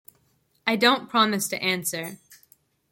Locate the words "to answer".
1.49-2.17